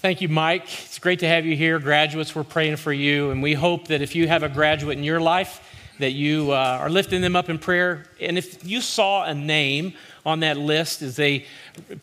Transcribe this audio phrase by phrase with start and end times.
[0.00, 0.62] Thank you, Mike.
[0.84, 1.80] It's great to have you here.
[1.80, 5.02] Graduates, we're praying for you, and we hope that if you have a graduate in
[5.02, 5.60] your life,
[5.98, 8.04] that you uh, are lifting them up in prayer.
[8.20, 11.46] And if you saw a name on that list as they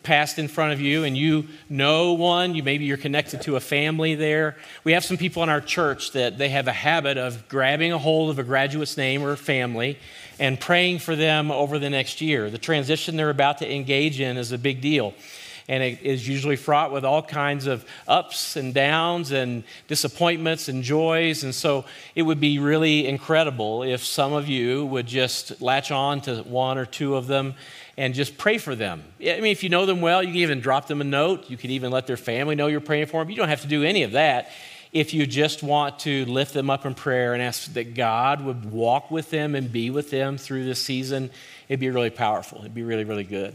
[0.02, 3.60] passed in front of you and you know one, you maybe you're connected to a
[3.60, 4.58] family there.
[4.84, 7.98] We have some people in our church that they have a habit of grabbing a
[7.98, 9.98] hold of a graduate's name or family
[10.38, 12.50] and praying for them over the next year.
[12.50, 15.14] The transition they're about to engage in is a big deal
[15.68, 20.82] and it is usually fraught with all kinds of ups and downs and disappointments and
[20.82, 21.42] joys.
[21.42, 21.84] And so
[22.14, 26.78] it would be really incredible if some of you would just latch on to one
[26.78, 27.54] or two of them
[27.96, 29.02] and just pray for them.
[29.20, 31.50] I mean, if you know them well, you can even drop them a note.
[31.50, 33.30] You could even let their family know you're praying for them.
[33.30, 34.50] You don't have to do any of that
[34.92, 38.70] if you just want to lift them up in prayer and ask that God would
[38.72, 41.30] walk with them and be with them through this season,
[41.68, 42.60] it'd be really powerful.
[42.60, 43.54] It'd be really, really good.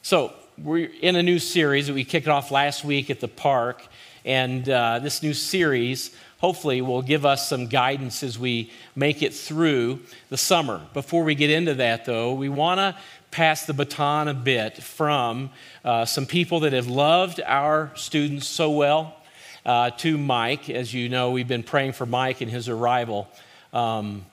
[0.00, 3.86] So, we're in a new series that we kicked off last week at the park.
[4.24, 9.32] And uh, this new series hopefully will give us some guidance as we make it
[9.32, 10.80] through the summer.
[10.92, 12.96] Before we get into that, though, we want to
[13.30, 15.50] pass the baton a bit from
[15.84, 19.16] uh, some people that have loved our students so well
[19.64, 20.68] uh, to Mike.
[20.68, 23.28] As you know, we've been praying for Mike and his arrival.
[23.72, 24.26] Um,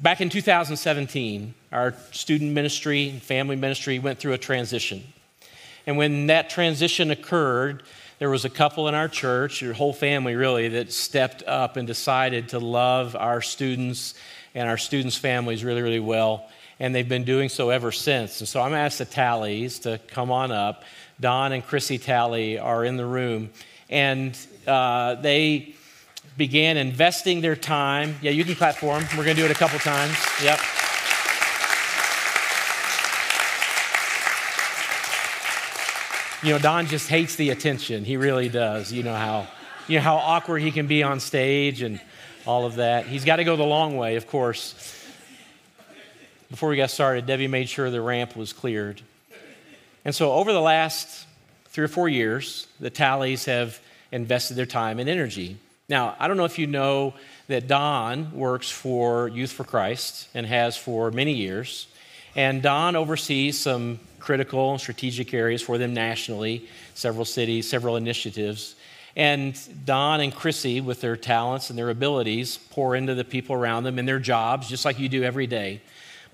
[0.00, 5.04] back in 2017, our student ministry and family ministry went through a transition.
[5.86, 7.82] And when that transition occurred,
[8.18, 11.86] there was a couple in our church, your whole family really, that stepped up and
[11.86, 14.14] decided to love our students
[14.54, 16.48] and our students' families really, really well.
[16.78, 18.40] And they've been doing so ever since.
[18.40, 20.84] And so I'm going to ask the Tallies to come on up.
[21.20, 23.50] Don and Chrissy Tally are in the room.
[23.90, 25.74] And uh, they
[26.36, 28.16] began investing their time.
[28.22, 29.08] Yeah, you can clap for them.
[29.16, 30.16] We're going to do it a couple times.
[30.42, 30.60] Yep.
[36.42, 38.04] You know, Don just hates the attention.
[38.04, 38.92] He really does.
[38.92, 39.46] You know how,
[39.86, 42.00] you know how awkward he can be on stage and
[42.46, 43.06] all of that.
[43.06, 44.74] He's got to go the long way, of course.
[46.50, 49.00] Before we got started, Debbie made sure the ramp was cleared.
[50.04, 51.26] And so, over the last
[51.66, 55.56] three or four years, the Tallies have invested their time and energy.
[55.88, 57.14] Now, I don't know if you know
[57.46, 61.86] that Don works for Youth for Christ and has for many years.
[62.34, 68.76] And Don oversees some critical strategic areas for them nationally, several cities, several initiatives.
[69.16, 73.84] And Don and Chrissy, with their talents and their abilities, pour into the people around
[73.84, 75.82] them and their jobs, just like you do every day.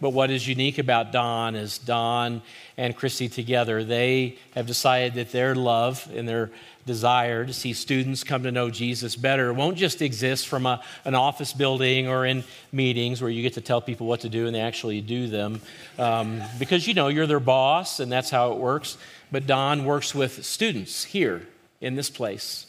[0.01, 2.43] But what is unique about Don is Don
[2.77, 6.51] and Christy together, they have decided that their love and their
[6.87, 11.15] desire to see students come to know Jesus better won't just exist from a, an
[11.15, 14.55] office building or in meetings where you get to tell people what to do and
[14.55, 15.61] they actually do them.
[15.99, 18.97] Um, because you know, you're their boss and that's how it works.
[19.31, 21.47] But Don works with students here
[21.81, 22.67] in this place.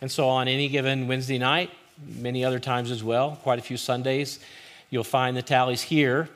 [0.00, 1.70] And so on any given Wednesday night,
[2.06, 4.40] many other times as well, quite a few Sundays,
[4.90, 6.28] you'll find the Tallies here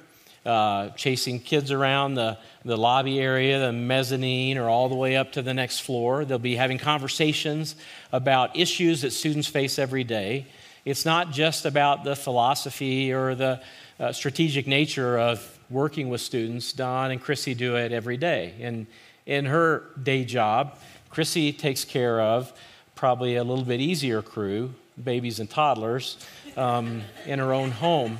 [0.45, 5.33] uh, chasing kids around the, the lobby area, the mezzanine, or all the way up
[5.33, 6.25] to the next floor.
[6.25, 7.77] They'll be having conversations
[8.11, 10.47] about issues that students face every day.
[10.85, 13.63] It's not just about the philosophy or the
[14.01, 16.73] uh, strategic nature of working with students.
[16.73, 18.55] Don and Chrissy do it every day.
[18.61, 18.87] And
[19.27, 20.77] in her day job,
[21.09, 22.53] Chrissy takes care of
[22.97, 26.17] probably a little bit easier crew, babies and toddlers,
[26.57, 28.19] um, in her own home.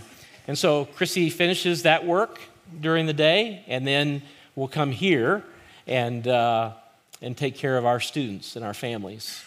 [0.49, 2.41] And so Chrissy finishes that work
[2.81, 4.23] during the day, and then
[4.57, 5.45] we'll come here
[5.87, 6.73] and, uh,
[7.21, 9.43] and take care of our students and our families.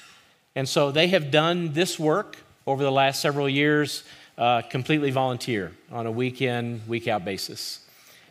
[0.55, 4.03] And so they have done this work over the last several years
[4.37, 7.81] uh, completely volunteer on a week in, week out basis.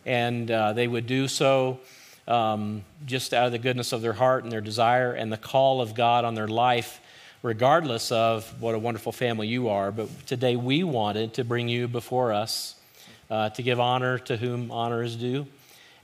[0.06, 1.80] And uh, they would do so
[2.26, 5.80] um, just out of the goodness of their heart and their desire and the call
[5.80, 7.00] of God on their life
[7.44, 9.92] regardless of what a wonderful family you are.
[9.92, 12.74] But today we wanted to bring you before us
[13.30, 15.46] uh, to give honor to whom honor is due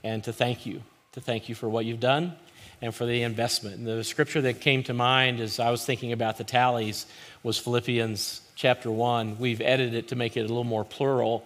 [0.03, 2.35] and to thank you, to thank you for what you've done
[2.79, 3.77] and for the investment.
[3.77, 7.07] And the scripture that came to mind as I was thinking about the Tallies
[7.41, 9.39] was Philippians chapter 1.
[9.39, 11.43] We've edited it to make it a little more plural.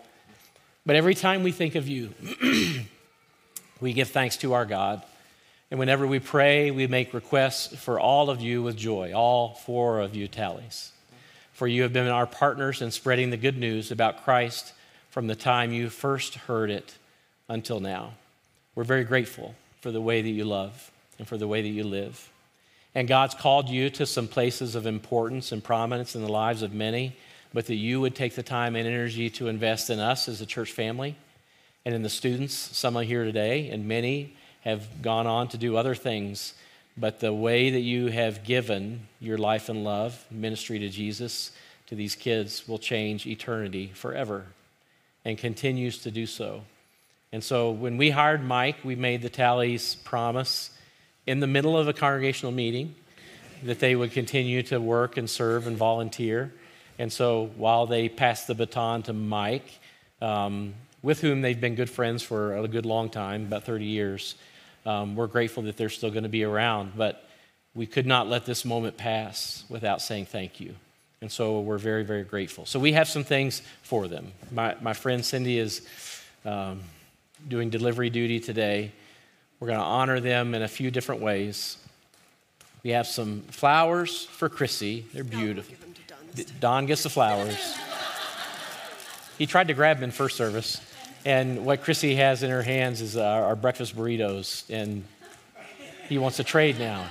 [0.85, 2.13] But every time we think of you,
[3.79, 5.03] we give thanks to our God
[5.75, 9.99] and whenever we pray, we make requests for all of you with joy, all four
[9.99, 10.93] of you Tallies.
[11.51, 14.71] For you have been our partners in spreading the good news about Christ
[15.09, 16.95] from the time you first heard it
[17.49, 18.13] until now.
[18.73, 21.83] We're very grateful for the way that you love and for the way that you
[21.83, 22.31] live.
[22.95, 26.73] And God's called you to some places of importance and prominence in the lives of
[26.73, 27.17] many,
[27.53, 30.45] but that you would take the time and energy to invest in us as a
[30.45, 31.17] church family
[31.83, 35.77] and in the students, some are here today, and many have gone on to do
[35.77, 36.53] other things
[36.97, 41.51] but the way that you have given your life and love, ministry to Jesus,
[41.87, 44.45] to these kids will change eternity forever
[45.25, 46.63] and continues to do so.
[47.31, 50.69] And so when we hired Mike, we made the Tallies promise
[51.27, 52.95] in the middle of a congregational meeting
[53.63, 56.53] that they would continue to work and serve and volunteer.
[56.97, 59.79] And so while they passed the baton to Mike,
[60.21, 64.35] um, with whom they've been good friends for a good long time, about 30 years,
[64.85, 66.93] um, we're grateful that they're still going to be around.
[66.95, 67.27] But
[67.73, 70.75] we could not let this moment pass without saying thank you.
[71.21, 72.65] And so we're very, very grateful.
[72.65, 74.31] So we have some things for them.
[74.51, 75.87] My, my friend Cindy is
[76.45, 76.81] um,
[77.47, 78.91] doing delivery duty today.
[79.59, 81.77] We're going to honor them in a few different ways.
[82.83, 85.05] We have some flowers for Chrissy.
[85.13, 85.75] They're beautiful.
[86.07, 87.75] Don, Don gets the flowers.
[89.37, 90.79] he tried to grab them in first service.
[91.25, 94.63] And what Chrissy has in her hands is our, our breakfast burritos.
[94.69, 95.03] And
[96.07, 97.03] he wants to trade now.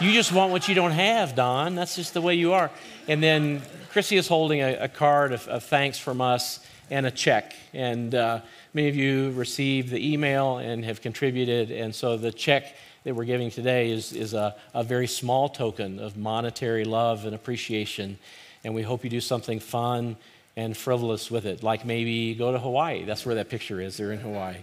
[0.00, 1.74] You just want what you don't have, Don.
[1.74, 2.70] That's just the way you are.
[3.08, 3.60] And then
[3.90, 7.54] Chrissy is holding a, a card of, of, thanks from us and a check.
[7.74, 8.40] And uh,
[8.72, 11.70] many of you received the email and have contributed.
[11.70, 12.74] And so the check
[13.04, 17.34] that we're giving today is, is a, a very small token of monetary love and
[17.34, 18.18] appreciation.
[18.64, 20.16] And we hope you do something fun
[20.56, 23.04] and frivolous with it, like maybe go to Hawaii.
[23.04, 23.96] That's where that picture is.
[23.96, 24.56] They're in Hawaii.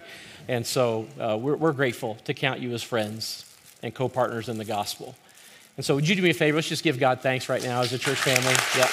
[0.48, 3.46] And so uh, we're, we're grateful to count you as friends
[3.82, 5.16] and co partners in the gospel.
[5.78, 6.58] And so, would you do me a favor?
[6.58, 8.54] Let's just give God thanks right now as a church family.
[8.78, 8.90] Yeah.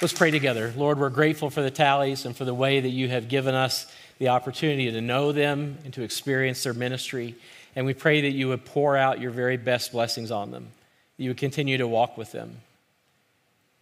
[0.00, 0.72] Let's pray together.
[0.76, 3.86] Lord, we're grateful for the Tallies and for the way that you have given us
[4.18, 7.34] the opportunity to know them and to experience their ministry.
[7.76, 10.68] And we pray that you would pour out your very best blessings on them.
[11.16, 12.58] You would continue to walk with them,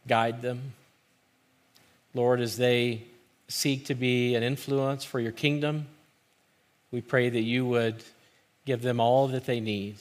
[0.07, 0.75] guide them,
[2.17, 3.03] Lord, as they
[3.49, 5.87] seek to be an influence for your kingdom,
[6.91, 8.03] we pray that you would
[8.65, 9.97] give them all that they need.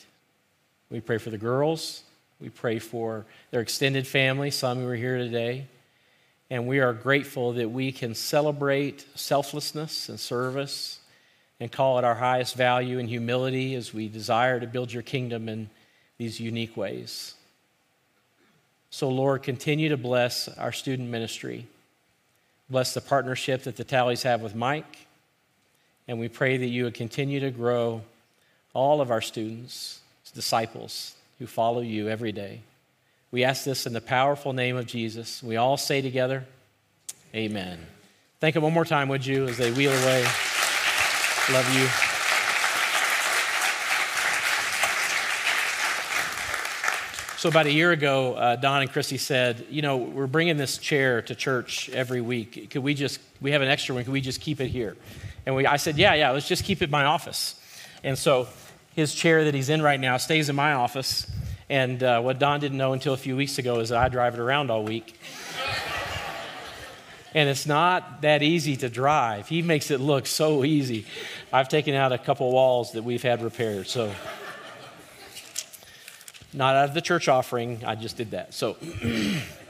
[0.90, 2.04] We pray for the girls.
[2.40, 5.68] We pray for their extended family, some who are here today.
[6.50, 11.00] And we are grateful that we can celebrate selflessness and service
[11.60, 15.50] and call it our highest value and humility as we desire to build your kingdom
[15.50, 15.70] in
[16.18, 17.34] these unique ways.
[18.90, 21.66] So, Lord, continue to bless our student ministry.
[22.70, 25.08] Bless the partnership that the Tallies have with Mike.
[26.08, 28.02] And we pray that you would continue to grow
[28.74, 30.02] all of our students,
[30.34, 32.62] disciples who follow you every day.
[33.36, 35.44] We ask this in the powerful name of Jesus.
[35.44, 36.46] We all say together,
[37.36, 37.86] Amen.
[38.40, 40.24] Thank them one more time, would you, as they wheel away.
[41.52, 41.86] Love you.
[47.38, 50.78] So, about a year ago, uh, Don and Christy said, You know, we're bringing this
[50.78, 52.70] chair to church every week.
[52.70, 54.96] Could we just, we have an extra one, could we just keep it here?
[55.46, 57.60] And we, I said, Yeah, yeah, let's just keep it in my office.
[58.02, 58.48] And so,
[58.96, 61.30] his chair that he's in right now stays in my office.
[61.70, 64.40] And uh, what Don didn't know until a few weeks ago is I drive it
[64.40, 65.20] around all week.
[67.34, 69.48] and it's not that easy to drive.
[69.48, 71.06] He makes it look so easy.
[71.52, 73.88] I've taken out a couple walls that we've had repaired.
[73.88, 74.14] So,
[76.54, 77.84] not out of the church offering.
[77.84, 78.54] I just did that.
[78.54, 78.78] So,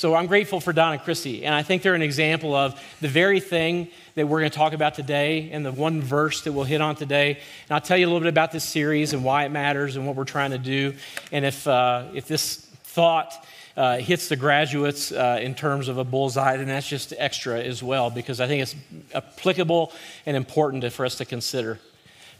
[0.00, 3.08] so I'm grateful for Don and Christy, and I think they're an example of the
[3.08, 6.64] very thing that we're going to talk about today, and the one verse that we'll
[6.64, 7.32] hit on today.
[7.32, 10.06] And I'll tell you a little bit about this series and why it matters and
[10.06, 10.94] what we're trying to do,
[11.32, 13.46] and if uh, if this thought.
[13.76, 17.82] Uh, hits the graduates uh, in terms of a bullseye, and that's just extra as
[17.82, 18.74] well because I think it's
[19.14, 19.92] applicable
[20.26, 21.78] and important for us to consider.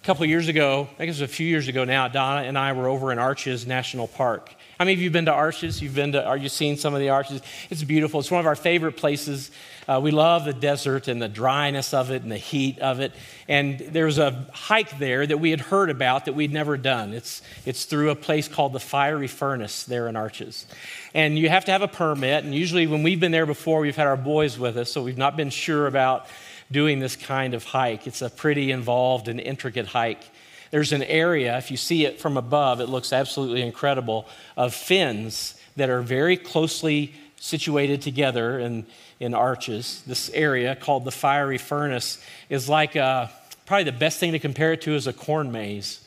[0.03, 2.59] A couple years ago, I guess it was a few years ago now, Donna and
[2.59, 4.55] I were over in Arches National Park.
[4.81, 5.83] How many of you have been to Arches?
[5.83, 7.43] You've been to, are you seen some of the Arches?
[7.69, 8.19] It's beautiful.
[8.19, 9.51] It's one of our favorite places.
[9.87, 13.13] Uh, we love the desert and the dryness of it and the heat of it.
[13.47, 17.13] And there's a hike there that we had heard about that we'd never done.
[17.13, 20.65] It's, it's through a place called the Fiery Furnace there in Arches.
[21.13, 22.45] And you have to have a permit.
[22.45, 25.19] And usually, when we've been there before, we've had our boys with us, so we've
[25.19, 26.27] not been sure about
[26.73, 28.07] doing this kind of hike.
[28.07, 30.23] It's a pretty involved and intricate hike.
[30.71, 35.55] There's an area, if you see it from above, it looks absolutely incredible, of fins
[35.77, 38.87] that are very closely situated together in,
[39.19, 40.03] in arches.
[40.07, 43.29] This area called the fiery furnace is like a, uh,
[43.67, 46.05] probably the best thing to compare it to is a corn maze,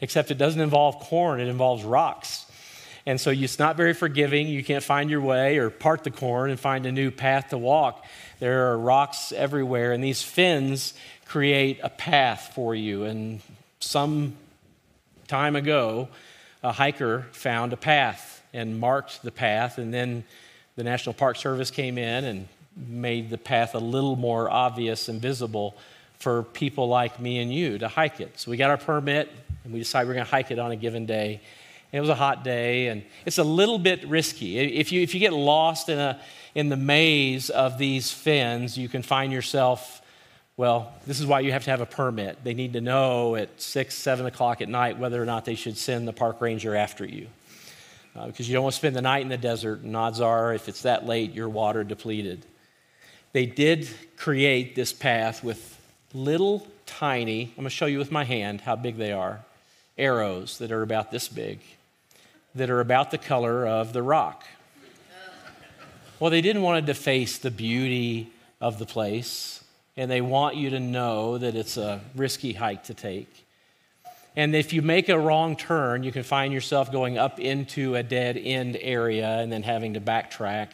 [0.00, 2.46] except it doesn't involve corn, it involves rocks.
[3.06, 4.48] And so it's not very forgiving.
[4.48, 7.58] You can't find your way or part the corn and find a new path to
[7.58, 8.04] walk.
[8.40, 10.92] There are rocks everywhere, and these fins
[11.24, 13.04] create a path for you.
[13.04, 13.40] And
[13.80, 14.34] some
[15.28, 16.08] time ago,
[16.62, 19.78] a hiker found a path and marked the path.
[19.78, 20.24] And then
[20.76, 25.20] the National Park Service came in and made the path a little more obvious and
[25.20, 25.76] visible
[26.18, 28.38] for people like me and you to hike it.
[28.38, 29.30] So we got our permit
[29.64, 31.40] and we decided we're going to hike it on a given day.
[31.92, 34.58] And it was a hot day and it's a little bit risky.
[34.58, 36.20] If you, if you get lost in, a,
[36.54, 39.95] in the maze of these fins, you can find yourself,
[40.56, 42.42] well, this is why you have to have a permit.
[42.42, 45.76] They need to know at six, seven o'clock at night whether or not they should
[45.76, 47.26] send the park ranger after you.
[48.14, 50.54] Uh, because you don't want to spend the night in the desert, and odds are,
[50.54, 52.46] if it's that late, you're water depleted.
[53.32, 53.86] They did
[54.16, 55.78] create this path with
[56.14, 59.44] little tiny, I'm going to show you with my hand how big they are,
[59.98, 61.60] arrows that are about this big,
[62.54, 64.46] that are about the color of the rock.
[66.18, 69.62] Well, they didn't want to deface the beauty of the place,
[69.96, 73.44] and they want you to know that it's a risky hike to take.
[74.34, 78.02] And if you make a wrong turn, you can find yourself going up into a
[78.02, 80.68] dead end area and then having to backtrack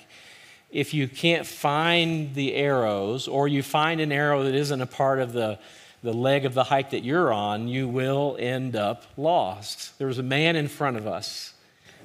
[0.72, 5.20] if you can't find the arrows or you find an arrow that isn't a part
[5.20, 5.58] of the,
[6.02, 9.96] the leg of the hike that you're on, you will end up lost.
[9.98, 11.52] There was a man in front of us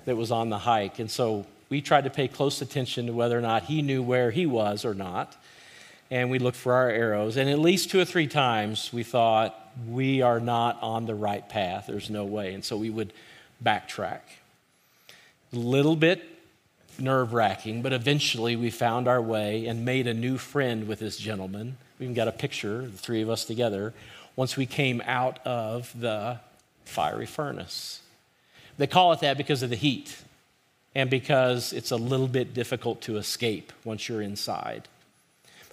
[0.04, 3.38] that was on the hike, and so we tried to pay close attention to whether
[3.38, 5.36] or not he knew where he was or not.
[6.10, 9.56] And we looked for our arrows, and at least two or three times we thought,
[9.88, 11.86] we are not on the right path.
[11.88, 12.54] There's no way.
[12.54, 13.14] And so we would
[13.64, 14.22] backtrack.
[15.54, 16.24] A little bit
[17.00, 21.18] nerve wracking, but eventually we found our way and made a new friend with this
[21.18, 21.78] gentleman.
[22.00, 23.94] We even got a picture, the three of us together,
[24.36, 26.40] once we came out of the
[26.86, 28.02] fiery furnace.
[28.78, 30.16] They call it that because of the heat
[30.96, 34.88] and because it's a little bit difficult to escape once you're inside.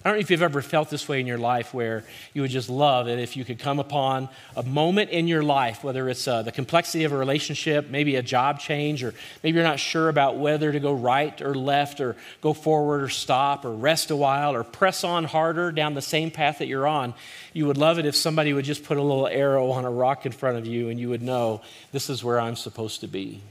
[0.05, 2.51] I don't know if you've ever felt this way in your life where you would
[2.51, 6.27] just love it if you could come upon a moment in your life, whether it's
[6.27, 10.07] uh, the complexity of a relationship, maybe a job change, or maybe you're not sure
[10.07, 14.15] about whether to go right or left, or go forward or stop, or rest a
[14.15, 17.15] while, or press on harder down the same path that you're on.
[17.53, 20.27] You would love it if somebody would just put a little arrow on a rock
[20.27, 23.41] in front of you and you would know this is where I'm supposed to be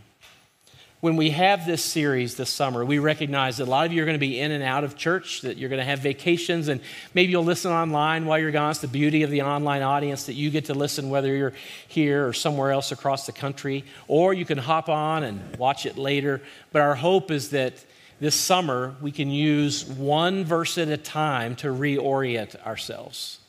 [1.04, 4.06] when we have this series this summer, we recognize that a lot of you are
[4.06, 6.80] going to be in and out of church, that you're going to have vacations, and
[7.12, 8.70] maybe you'll listen online while you're gone.
[8.70, 11.52] It's the beauty of the online audience that you get to listen whether you're
[11.88, 15.98] here or somewhere else across the country, or you can hop on and watch it
[15.98, 16.40] later.
[16.72, 17.84] But our hope is that
[18.18, 23.40] this summer we can use one verse at a time to reorient ourselves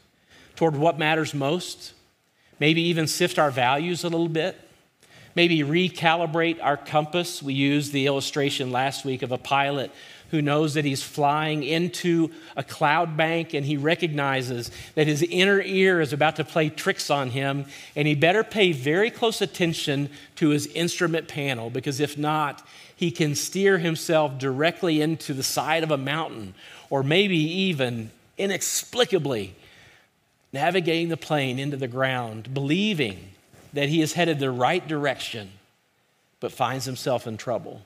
[0.57, 1.93] toward what matters most,
[2.59, 4.59] maybe even sift our values a little bit
[5.35, 7.43] maybe recalibrate our compass.
[7.43, 9.91] We used the illustration last week of a pilot
[10.31, 15.61] who knows that he's flying into a cloud bank and he recognizes that his inner
[15.61, 17.65] ear is about to play tricks on him,
[17.95, 22.65] and he better pay very close attention to his instrument panel because if not,
[22.95, 26.53] he can steer himself directly into the side of a mountain
[26.89, 29.53] or maybe even inexplicably
[30.53, 33.34] navigating the plane into the ground, believing
[33.75, 35.51] that he is headed the right direction,
[36.39, 37.81] but finds himself in trouble.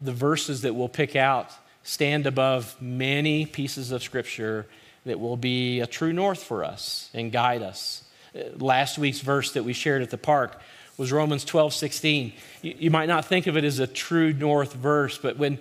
[0.00, 1.50] The verses that we'll pick out
[1.84, 4.66] stand above many pieces of scripture
[5.06, 8.04] that will be a true north for us and guide us.
[8.34, 10.60] Uh, last week's verse that we shared at the park
[10.98, 12.32] was Romans 12, 16.
[12.62, 15.60] You, might not think of it as a true north verse, but when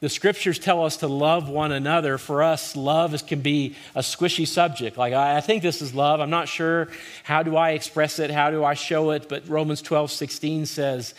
[0.00, 2.18] the scriptures tell us to love one another.
[2.18, 4.98] For us, love can be a squishy subject.
[4.98, 6.20] Like, I, I, think this is love.
[6.20, 6.88] I'm not sure.
[7.24, 8.30] How do I express it?
[8.30, 9.28] How do I show it?
[9.28, 11.14] But Romans 12, 16 says,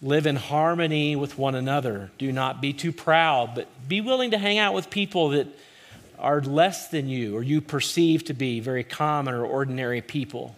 [0.00, 2.10] Live in harmony with one another.
[2.18, 5.46] Do not be too proud, but be willing to hang out with people that
[6.18, 10.56] are less than you or you perceive to be very common or ordinary people.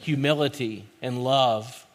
[0.00, 1.86] Humility and love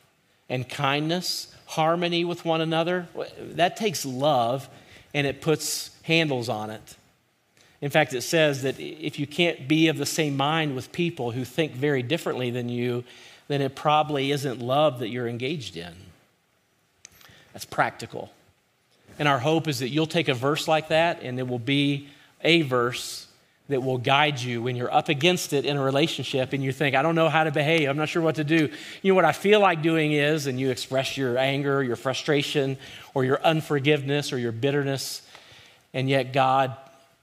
[0.48, 3.08] and kindness harmony with one another,
[3.40, 4.68] that takes love
[5.14, 6.96] and it puts handles on it.
[7.80, 11.30] In fact, it says that if you can't be of the same mind with people
[11.30, 13.04] who think very differently than you,
[13.48, 15.94] then it probably isn't love that you're engaged in.
[17.54, 18.32] That's practical.
[19.20, 22.10] And our hope is that you'll take a verse like that and it will be
[22.42, 23.28] a verse
[23.70, 26.96] that will guide you when you're up against it in a relationship and you think,
[26.96, 28.70] I don't know how to behave, I'm not sure what to do.
[29.04, 32.78] You know, what I feel like doing is, and you express your anger, your frustration,
[33.14, 35.22] or your unforgiveness, or your bitterness,
[35.94, 36.76] and yet God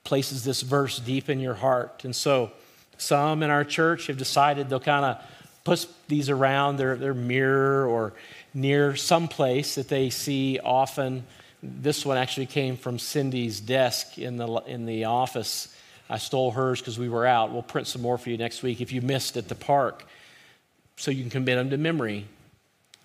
[0.05, 2.05] places this verse deep in your heart.
[2.05, 2.53] And so,
[2.97, 5.23] some in our church have decided they'll kind of
[5.65, 8.15] put these around their, their mirror or
[8.55, 11.25] near some place that they see often.
[11.63, 15.76] This one actually came from Cindy's desk in the, in the office
[16.09, 17.53] I stole hers because we were out.
[17.53, 20.07] We'll print some more for you next week if you missed at the park
[20.97, 22.27] so you can commit them to memory.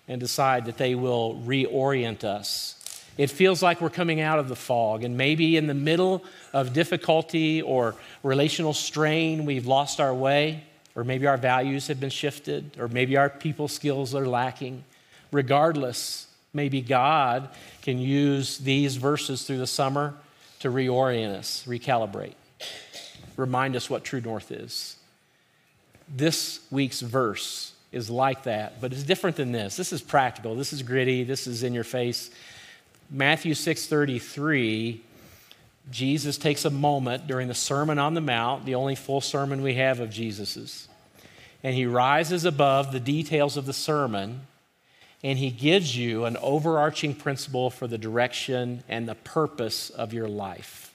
[0.08, 2.78] and decide that they will reorient us.
[3.18, 6.72] It feels like we're coming out of the fog, and maybe in the middle of
[6.72, 12.72] difficulty or relational strain, we've lost our way, or maybe our values have been shifted,
[12.78, 14.84] or maybe our people skills are lacking.
[15.30, 17.48] Regardless, maybe God
[17.82, 20.14] can use these verses through the summer
[20.60, 22.34] to reorient us, recalibrate,
[23.36, 24.96] remind us what true north is.
[26.08, 29.76] This week's verse is like that, but it's different than this.
[29.76, 30.54] This is practical.
[30.54, 31.24] This is gritty.
[31.24, 32.30] This is in your face.
[33.10, 35.00] Matthew 6:33
[35.90, 39.74] Jesus takes a moment during the Sermon on the Mount, the only full sermon we
[39.74, 40.88] have of Jesus's.
[41.64, 44.42] And he rises above the details of the sermon
[45.24, 50.28] and he gives you an overarching principle for the direction and the purpose of your
[50.28, 50.91] life.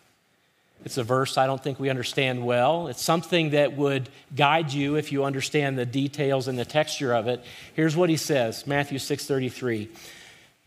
[0.86, 2.88] It's a verse I don't think we understand well.
[2.88, 7.28] It's something that would guide you if you understand the details and the texture of
[7.28, 7.44] it.
[7.74, 9.82] Here's what he says Matthew 6:33.
[9.82, 9.90] In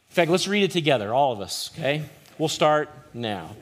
[0.09, 2.03] fact, let's read it together, all of us, okay?
[2.37, 3.55] We'll start now.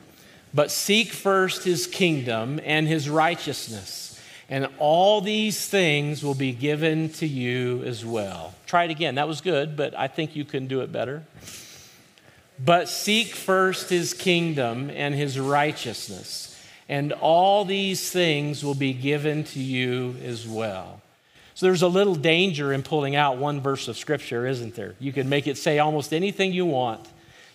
[0.55, 7.11] But seek first his kingdom and his righteousness, and all these things will be given
[7.11, 8.55] to you as well.
[8.67, 9.17] Try it again.
[9.17, 11.25] That was good, but I think you can do it better.
[12.65, 19.45] But seek first his kingdom and his righteousness, and all these things will be given
[19.45, 21.01] to you as well.
[21.55, 24.95] So there's a little danger in pulling out one verse of scripture, isn't there?
[25.01, 27.09] You can make it say almost anything you want.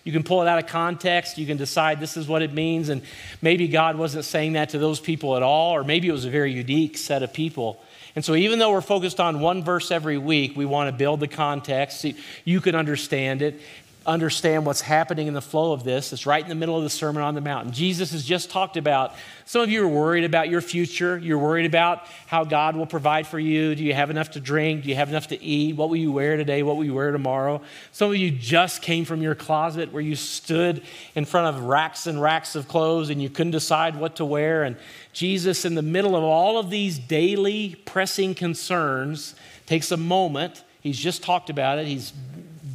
[0.04, 1.38] You can pull it out of context.
[1.38, 2.90] You can decide this is what it means.
[2.90, 3.00] And
[3.40, 6.30] maybe God wasn't saying that to those people at all, or maybe it was a
[6.30, 7.82] very unique set of people.
[8.14, 11.20] And so, even though we're focused on one verse every week, we want to build
[11.20, 12.02] the context.
[12.02, 12.10] So
[12.44, 13.60] you can understand it
[14.06, 16.12] understand what's happening in the flow of this.
[16.12, 17.70] It's right in the middle of the Sermon on the Mount.
[17.70, 19.14] Jesus has just talked about
[19.46, 21.18] some of you are worried about your future.
[21.18, 23.74] You're worried about how God will provide for you.
[23.74, 24.82] Do you have enough to drink?
[24.84, 25.76] Do you have enough to eat?
[25.76, 26.62] What will you wear today?
[26.62, 27.62] What will you wear tomorrow?
[27.92, 30.82] Some of you just came from your closet where you stood
[31.14, 34.64] in front of racks and racks of clothes and you couldn't decide what to wear.
[34.64, 34.76] And
[35.12, 39.34] Jesus, in the middle of all of these daily pressing concerns,
[39.66, 40.62] takes a moment.
[40.80, 41.86] He's just talked about it.
[41.86, 42.12] He's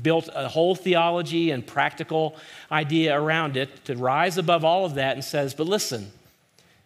[0.01, 2.35] built a whole theology and practical
[2.71, 6.11] idea around it to rise above all of that and says, but listen,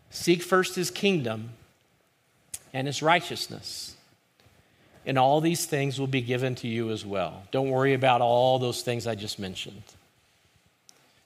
[0.09, 1.49] seek first his kingdom
[2.73, 3.95] and his righteousness.
[5.05, 7.43] And all these things will be given to you as well.
[7.51, 9.83] Don't worry about all those things I just mentioned.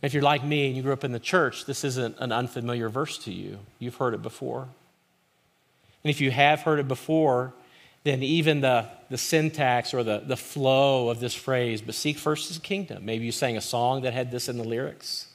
[0.01, 2.89] If you're like me and you grew up in the church, this isn't an unfamiliar
[2.89, 3.59] verse to you.
[3.79, 4.67] You've heard it before.
[6.03, 7.53] And if you have heard it before,
[8.03, 12.47] then even the, the syntax or the, the flow of this phrase, but seek first
[12.47, 13.05] his kingdom.
[13.05, 15.27] Maybe you sang a song that had this in the lyrics.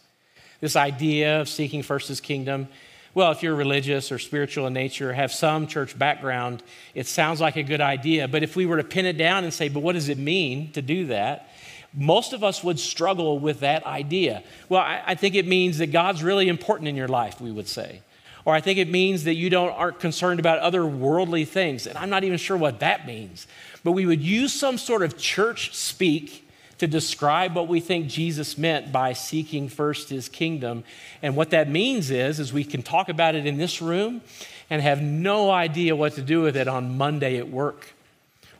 [0.60, 2.68] This idea of seeking first his kingdom.
[3.14, 6.62] Well, if you're religious or spiritual in nature, have some church background,
[6.94, 8.26] it sounds like a good idea.
[8.26, 10.72] But if we were to pin it down and say, but what does it mean
[10.72, 11.50] to do that?
[11.92, 14.42] Most of us would struggle with that idea.
[14.70, 17.68] Well, I, I think it means that God's really important in your life, we would
[17.68, 18.00] say.
[18.44, 21.86] Or I think it means that you don't, aren't concerned about other worldly things.
[21.86, 23.46] And I'm not even sure what that means.
[23.84, 28.58] But we would use some sort of church speak to describe what we think Jesus
[28.58, 30.82] meant by seeking first his kingdom.
[31.22, 34.20] And what that means is, is we can talk about it in this room
[34.68, 37.92] and have no idea what to do with it on Monday at work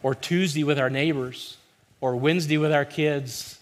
[0.04, 1.56] or Tuesday with our neighbors
[2.00, 3.58] or Wednesday with our kids.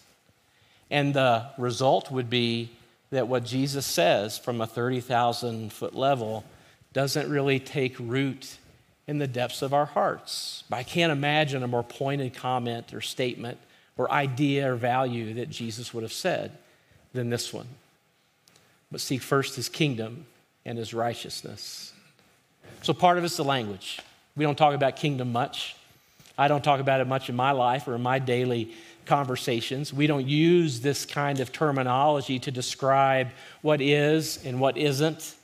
[0.91, 2.71] And the result would be
[3.11, 6.45] that what Jesus says from a 30,000 foot level
[6.93, 8.57] doesn't really take root
[9.07, 10.65] in the depths of our hearts.
[10.71, 13.59] I can't imagine a more pointed comment or statement
[13.97, 16.53] or idea or value that Jesus would have said
[17.13, 17.67] than this one.
[18.93, 20.27] But seek first his kingdom
[20.65, 21.93] and his righteousness.
[22.83, 24.01] So part of it's the language.
[24.37, 25.77] We don't talk about kingdom much.
[26.39, 28.73] I don't talk about it much in my life or in my daily
[29.07, 29.93] conversations.
[29.93, 33.29] We don't use this kind of terminology to describe
[33.63, 35.35] what is and what isn't.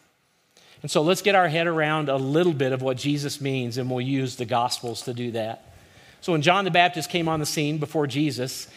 [0.83, 3.91] And so let's get our head around a little bit of what Jesus means, and
[3.91, 5.75] we'll use the Gospels to do that.
[6.21, 8.69] So when John the Baptist came on the scene before Jesus,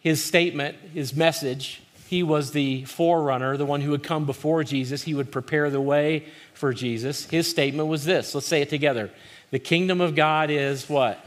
[0.00, 5.02] his statement, his message, he was the forerunner, the one who would come before Jesus.
[5.02, 6.24] He would prepare the way
[6.54, 7.26] for Jesus.
[7.26, 9.10] His statement was this let's say it together.
[9.50, 11.18] The kingdom of God is what?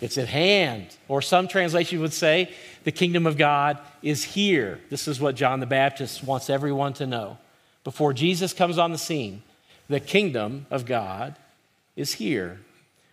[0.00, 0.96] It's at hand.
[1.08, 2.50] Or some translation would say,
[2.84, 4.80] the kingdom of God is here.
[4.90, 7.38] This is what John the Baptist wants everyone to know.
[7.84, 9.42] Before Jesus comes on the scene,
[9.88, 11.36] the kingdom of God
[11.94, 12.60] is here.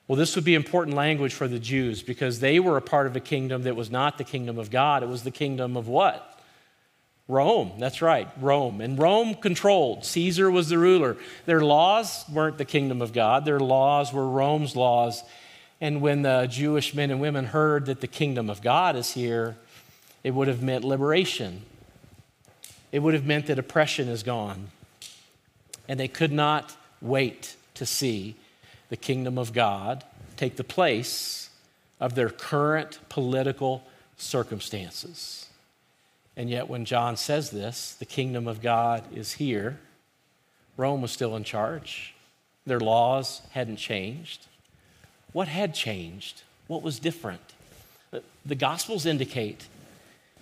[0.08, 3.15] Well, this would be important language for the Jews because they were a part of
[3.15, 5.02] a kingdom that was not the kingdom of God.
[5.02, 6.30] It was the kingdom of what?
[7.30, 7.72] Rome.
[7.80, 8.82] That's right, Rome.
[8.82, 10.04] And Rome controlled.
[10.06, 11.15] Caesar was the ruler.
[11.46, 15.24] Their laws weren't the kingdom of God, their laws were Rome's laws
[15.82, 19.58] And when the Jewish men and women heard that the kingdom of God is here,
[20.24, 21.64] it would have meant liberation.
[22.92, 24.70] It would have meant that oppression is gone.
[25.88, 28.36] And they could not wait to see
[28.90, 30.04] the kingdom of God
[30.38, 31.50] take the place
[32.00, 33.84] of their current political
[34.18, 35.48] circumstances.
[36.36, 39.80] And yet, when John says this, the kingdom of God is here,
[40.78, 42.16] Rome was still in charge.
[42.66, 44.48] Their laws hadn't changed.
[45.34, 46.43] What had changed?
[46.67, 47.41] What was different?
[48.46, 49.67] The Gospels indicate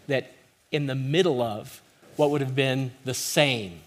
[0.07, 0.33] that
[0.71, 1.81] in the middle of
[2.17, 3.79] what would have been the same,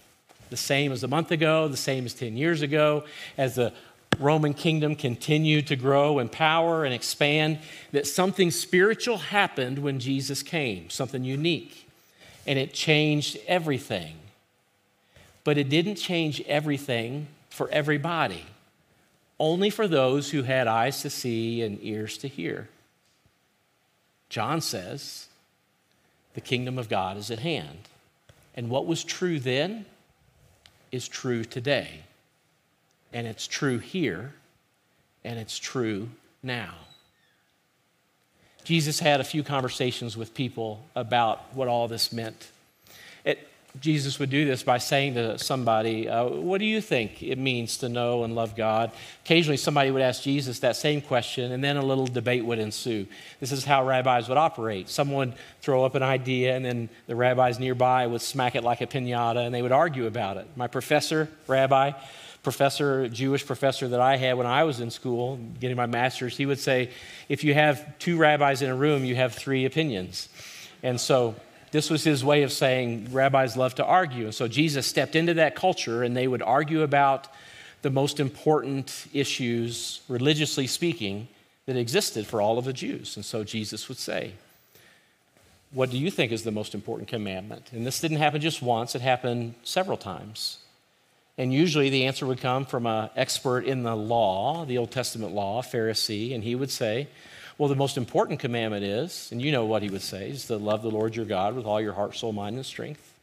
[0.49, 3.03] the same as a month ago, the same as 10 years ago,
[3.37, 3.71] as the
[4.19, 7.59] Roman kingdom continued to grow in power and expand,
[7.91, 11.87] that something spiritual happened when Jesus came, something unique.
[12.47, 14.15] And it changed everything.
[15.43, 18.45] But it didn't change everything for everybody,
[19.39, 22.69] only for those who had eyes to see and ears to hear.
[24.29, 25.27] John says,
[26.33, 27.89] the kingdom of God is at hand.
[28.55, 29.85] And what was true then
[30.91, 32.03] is true today
[33.15, 34.33] and it's true here,
[35.23, 36.09] and it's true
[36.43, 36.73] now.
[38.65, 42.49] Jesus had a few conversations with people about what all this meant.
[43.23, 43.47] It,
[43.81, 47.77] Jesus would do this by saying to somebody, uh, What do you think it means
[47.77, 48.91] to know and love God?
[49.23, 53.05] Occasionally, somebody would ask Jesus that same question, and then a little debate would ensue.
[53.39, 54.89] This is how rabbis would operate.
[54.89, 58.81] Someone would throw up an idea, and then the rabbis nearby would smack it like
[58.81, 60.47] a pinata, and they would argue about it.
[60.55, 61.91] My professor, rabbi,
[62.43, 66.45] professor, Jewish professor that I had when I was in school, getting my master's, he
[66.45, 66.91] would say,
[67.27, 70.29] if you have two rabbis in a room, you have three opinions.
[70.83, 71.35] And so
[71.75, 74.23] this was his way of saying rabbis love to argue.
[74.23, 77.27] And so Jesus stepped into that culture and they would argue about
[77.81, 81.27] the most important issues, religiously speaking,
[81.65, 83.17] that existed for all of the Jews.
[83.17, 84.31] And so Jesus would say,
[85.71, 87.71] What do you think is the most important commandment?
[87.73, 90.59] And this didn't happen just once, it happened several times.
[91.37, 95.33] And usually the answer would come from an expert in the law, the Old Testament
[95.33, 97.09] law, a Pharisee, and he would say,
[97.57, 100.57] Well, the most important commandment is, and you know what he would say, is to
[100.57, 103.13] love the Lord your God with all your heart, soul, mind, and strength.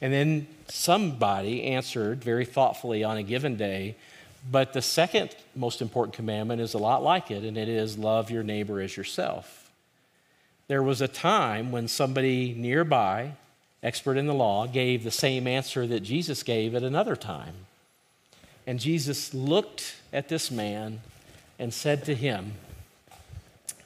[0.00, 3.96] And then somebody answered very thoughtfully on a given day,
[4.50, 8.30] but the second most important commandment is a lot like it, and it is love
[8.30, 9.70] your neighbor as yourself.
[10.66, 13.32] There was a time when somebody nearby
[13.82, 17.54] expert in the law, gave the same answer that Jesus gave at another time.
[18.66, 21.00] And Jesus looked at this man
[21.58, 22.52] and said to him,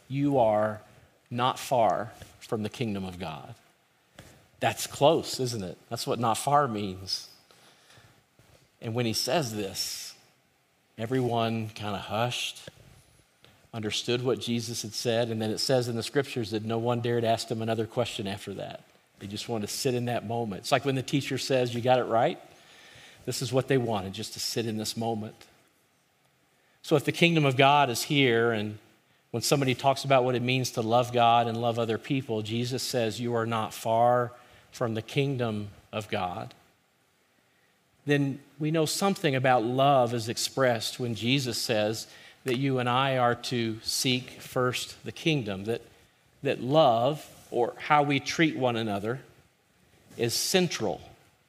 [0.09, 0.81] You are
[1.31, 3.55] not far from the kingdom of God.
[4.61, 5.77] That's close, isn't it?
[5.91, 7.29] That's what not far means.
[8.81, 10.15] And when he says this,
[10.99, 12.69] everyone kind of hushed,
[13.73, 17.01] understood what Jesus had said, and then it says in the scriptures that no one
[17.01, 18.85] dared ask him another question after that.
[19.19, 20.61] They just wanted to sit in that moment.
[20.61, 22.39] It's like when the teacher says, You got it right.
[23.27, 25.35] This is what they wanted, just to sit in this moment.
[26.83, 28.79] So if the kingdom of God is here, and
[29.35, 32.85] when somebody talks about what it means to love God and love other people, Jesus
[32.85, 34.31] says, You are not far
[34.71, 36.55] from the kingdom of God.
[38.07, 42.07] Then we know something about love is expressed when Jesus says
[42.45, 45.83] that you and I are to seek first the kingdom, that,
[46.45, 49.19] that love or how we treat one another
[50.17, 51.01] is central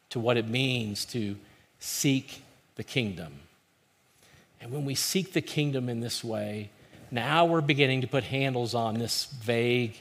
[0.09, 1.35] to what it means to
[1.77, 2.41] seek
[2.77, 3.41] the kingdom.
[4.59, 6.71] And when we seek the kingdom in this way,
[7.11, 9.99] now we're beginning to put handles on this vague,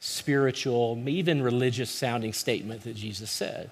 [0.00, 3.70] spiritual, even religious sounding statement that Jesus said.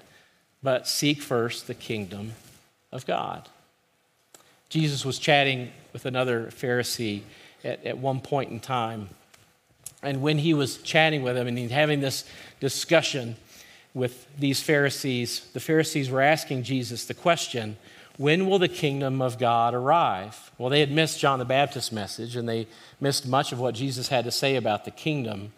[0.62, 2.32] But seek first the kingdom
[2.90, 3.48] of God.
[4.68, 7.22] Jesus was chatting with another Pharisee
[7.64, 9.10] at, at one point in time.
[10.02, 12.24] And when he was chatting with them and having this
[12.60, 13.36] discussion
[13.94, 17.76] with these Pharisees, the Pharisees were asking Jesus the question,
[18.22, 20.52] when will the kingdom of God arrive?
[20.56, 22.68] Well, they had missed John the Baptist's message and they
[23.00, 25.52] missed much of what Jesus had to say about the kingdom.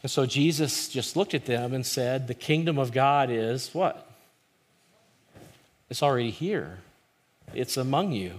[0.00, 4.08] And so Jesus just looked at them and said, The kingdom of God is what?
[5.90, 6.78] It's already here,
[7.52, 8.34] it's among you.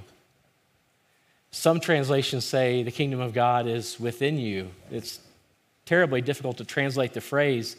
[1.51, 4.71] Some translations say the kingdom of God is within you.
[4.89, 5.19] It's
[5.85, 7.75] terribly difficult to translate the phrase,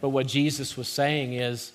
[0.00, 1.70] but what Jesus was saying is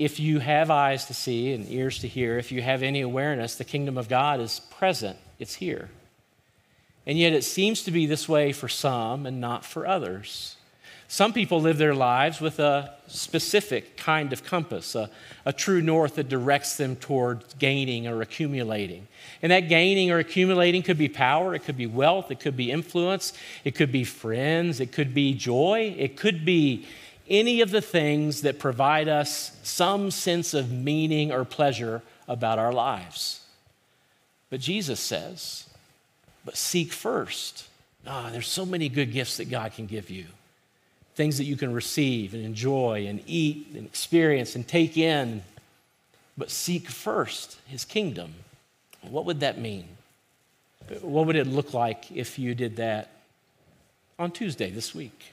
[0.00, 3.56] if you have eyes to see and ears to hear, if you have any awareness,
[3.56, 5.90] the kingdom of God is present, it's here.
[7.06, 10.56] And yet it seems to be this way for some and not for others.
[11.06, 15.10] Some people live their lives with a specific kind of compass, a,
[15.44, 19.06] a, true north that directs them toward gaining or accumulating.
[19.42, 22.70] And that gaining or accumulating could be power, it could be wealth, it could be
[22.70, 23.34] influence,
[23.64, 26.86] it could be friends, it could be joy, it could be
[27.30, 32.72] any of the things that provide us some sense of meaning or pleasure about our
[32.72, 33.40] lives.
[34.50, 35.68] But Jesus says,
[36.44, 37.68] but seek first.
[38.06, 40.26] Ah, there's so many good gifts that God can give you.
[41.14, 45.42] Things that you can receive and enjoy and eat and experience and take in.
[46.36, 48.34] But seek first his kingdom.
[49.02, 49.86] What would that mean?
[51.02, 53.10] What would it look like if you did that
[54.18, 55.32] on Tuesday this week?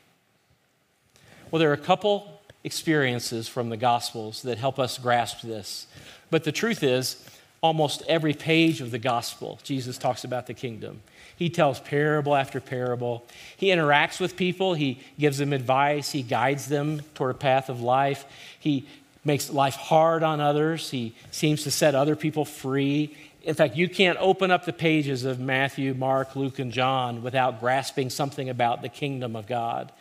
[1.49, 5.87] Well, there are a couple experiences from the Gospels that help us grasp this.
[6.29, 7.23] But the truth is,
[7.61, 11.01] almost every page of the Gospel, Jesus talks about the kingdom.
[11.37, 13.25] He tells parable after parable.
[13.55, 14.73] He interacts with people.
[14.73, 16.11] He gives them advice.
[16.11, 18.25] He guides them toward a path of life.
[18.59, 18.85] He
[19.23, 20.89] makes life hard on others.
[20.89, 23.15] He seems to set other people free.
[23.43, 27.61] In fact, you can't open up the pages of Matthew, Mark, Luke, and John without
[27.61, 29.93] grasping something about the kingdom of God.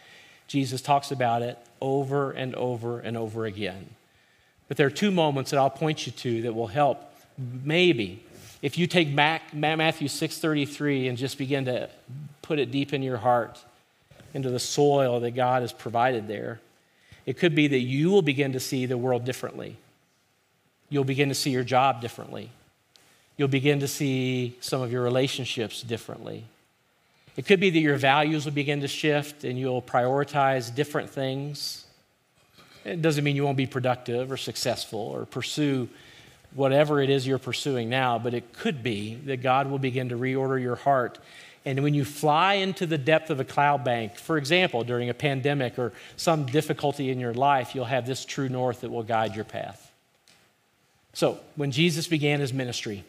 [0.46, 3.90] Jesus talks about it over and over and over again.
[4.68, 7.02] But there are two moments that I'll point you to that will help
[7.38, 8.22] maybe
[8.62, 11.90] if you take Matthew 6:33 and just begin to
[12.42, 13.58] put it deep in your heart
[14.34, 16.60] into the soil that God has provided there,
[17.26, 19.76] it could be that you will begin to see the world differently.
[20.88, 22.50] You'll begin to see your job differently.
[23.36, 26.44] You'll begin to see some of your relationships differently.
[27.36, 31.84] It could be that your values will begin to shift and you'll prioritize different things.
[32.84, 35.88] It doesn't mean you won't be productive or successful or pursue
[36.54, 40.16] whatever it is you're pursuing now, but it could be that God will begin to
[40.16, 41.18] reorder your heart.
[41.66, 45.14] And when you fly into the depth of a cloud bank, for example, during a
[45.14, 49.34] pandemic or some difficulty in your life, you'll have this true north that will guide
[49.34, 49.92] your path.
[51.12, 53.04] So, when Jesus began his ministry,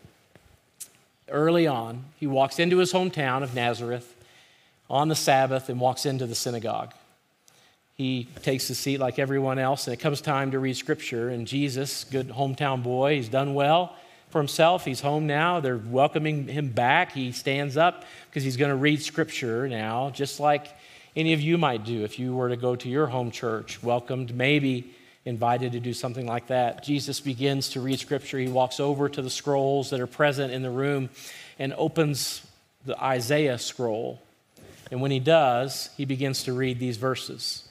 [1.29, 4.15] early on, he walks into his hometown of Nazareth
[4.89, 6.93] on the Sabbath and walks into the synagogue
[7.97, 11.30] he takes his seat like everyone else, and it comes time to read scripture.
[11.30, 13.95] And Jesus, good hometown boy, he's done well
[14.30, 14.86] for himself.
[14.86, 15.60] He's home now.
[15.62, 17.13] They're welcoming him back.
[17.13, 20.67] He stands up because he's going to read scripture now, just like
[21.15, 24.36] any of you might do if you were to go to your home church, welcomed,
[24.36, 24.93] maybe
[25.26, 26.84] invited to do something like that.
[26.84, 28.38] Jesus begins to read scripture.
[28.38, 31.10] He walks over to the scrolls that are present in the room
[31.58, 32.45] and opens
[32.86, 34.21] the Isaiah scroll.
[34.89, 37.67] And when he does, he begins to read these verses.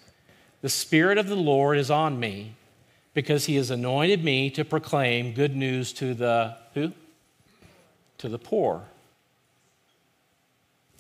[0.63, 2.55] The Spirit of the Lord is on me
[3.15, 6.93] because he has anointed me to proclaim good news to the who?
[8.19, 8.83] To the poor.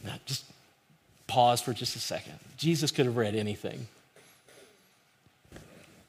[0.04, 0.44] Now, just
[1.26, 2.38] pause for just a second.
[2.56, 3.88] Jesus could have read anything.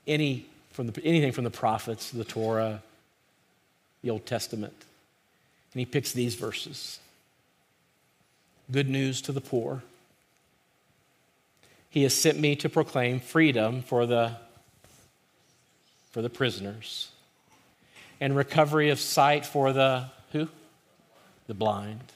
[0.06, 2.84] Any from the, anything from the prophets, the Torah,
[4.04, 4.76] the Old Testament.
[5.74, 7.00] And he picks these verses.
[8.72, 9.82] Good news to the poor.
[11.90, 14.38] He has sent me to proclaim freedom for the,
[16.12, 17.12] for the prisoners
[18.20, 20.50] and recovery of sight for the who?
[21.48, 22.12] The blind.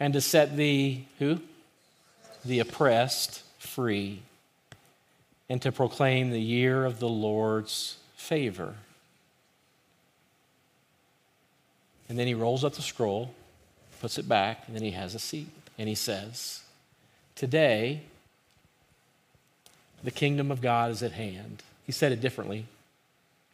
[0.00, 1.40] And to set the who?
[2.44, 4.22] The oppressed free.
[5.48, 8.74] And to proclaim the year of the Lord's favor.
[12.08, 13.34] And then he rolls up the scroll,
[14.00, 15.48] puts it back, and then he has a seat.
[15.78, 16.62] And he says,
[17.34, 18.02] Today,
[20.02, 21.62] the kingdom of God is at hand.
[21.84, 22.66] He said it differently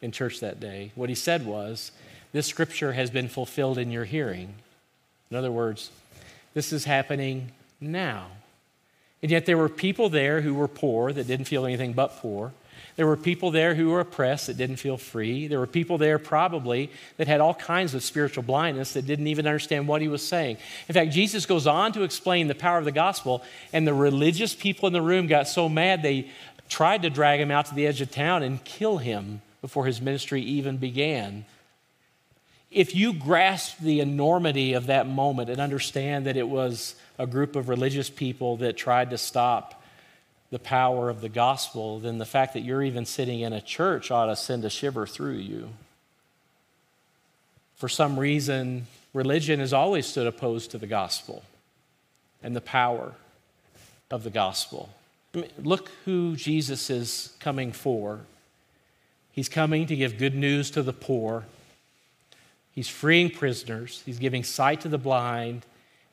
[0.03, 0.93] in church that day.
[0.95, 1.93] What he said was,
[2.33, 4.55] This scripture has been fulfilled in your hearing.
[5.31, 5.91] In other words,
[6.53, 8.29] this is happening now.
[9.23, 12.53] And yet there were people there who were poor that didn't feel anything but poor.
[12.97, 15.49] There were people there who were oppressed that didn't feel free.
[15.49, 19.47] There were people there probably that had all kinds of spiritual blindness that didn't even
[19.47, 20.59] understand what he was saying.
[20.89, 24.55] In fact, Jesus goes on to explain the power of the gospel, and the religious
[24.55, 26.31] people in the room got so mad they
[26.69, 30.01] tried to drag him out to the edge of town and kill him before his
[30.01, 31.45] ministry even began.
[32.71, 37.57] If you grasp the enormity of that moment and understand that it was a group
[37.57, 39.84] of religious people that tried to stop
[40.51, 44.11] the power of the gospel, then the fact that you're even sitting in a church
[44.11, 45.71] ought to send a shiver through you.
[47.77, 51.43] For some reason, religion has always stood opposed to the gospel
[52.43, 53.15] and the power
[54.11, 54.91] of the gospel.
[55.61, 58.21] Look who Jesus is coming for.
[59.33, 61.45] He's coming to give good news to the poor.
[62.73, 64.03] He's freeing prisoners.
[64.07, 65.65] He's giving sight to the blind.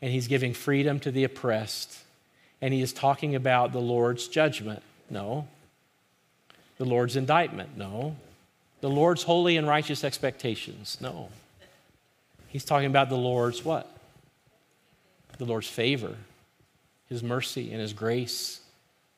[0.02, 2.00] And he's giving freedom to the oppressed
[2.62, 5.48] and he is talking about the Lord's judgment No.
[6.78, 7.78] The Lord's indictment?
[7.78, 8.16] No.
[8.80, 10.98] The Lord's holy and righteous expectations?
[11.00, 11.30] No.
[12.48, 13.88] He's talking about the Lord's what?
[15.38, 16.16] The Lord's favor,
[17.08, 18.62] His mercy and His grace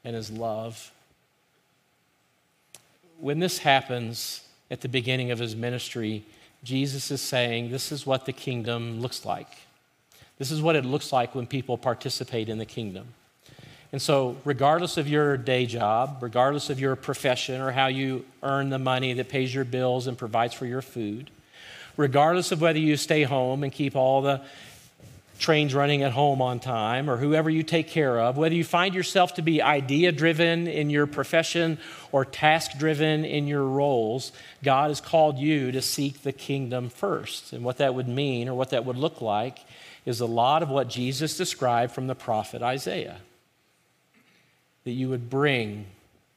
[0.04, 0.92] and His love.
[3.20, 6.26] When this happens at the beginning of His ministry,
[6.64, 9.48] Jesus is saying, This is what the kingdom looks like.
[10.38, 13.08] This is what it looks like when people participate in the kingdom.
[13.94, 18.72] And so, regardless of your day job, regardless of your profession or how you earn
[18.72, 21.30] the money that pays your bills and provides for your food,
[21.96, 24.42] regardless of whether you stay home and keep all the
[25.38, 28.96] trains running at home on time or whoever you take care of, whether you find
[28.96, 31.78] yourself to be idea driven in your profession
[32.12, 34.32] or task driven in your roles,
[34.64, 37.54] God has called you to seek the kingdom first.
[37.54, 39.60] And what that would mean or what that would look like
[40.04, 43.20] is a lot of what Jesus described from the prophet Isaiah.
[44.84, 45.86] That you would bring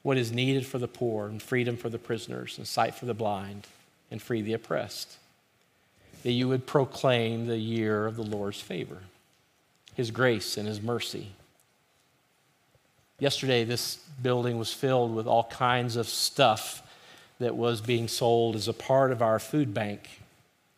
[0.03, 3.15] what is needed for the poor and freedom for the prisoners and sight for the
[3.15, 3.67] blind
[4.11, 5.19] and free the oppressed
[6.27, 8.99] that you would proclaim the year of the Lord's favor,
[9.95, 11.29] His grace and His mercy.
[13.21, 16.83] Yesterday, this building was filled with all kinds of stuff
[17.39, 20.21] that was being sold as a part of our food bank.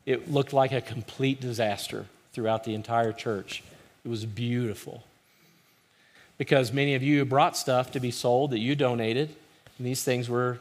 [0.04, 2.04] It looked like a complete disaster
[2.35, 3.62] throughout the entire church.
[4.04, 5.04] It was beautiful.
[6.38, 9.35] Because many of you brought stuff to be sold that you donated,
[9.77, 10.61] and these things were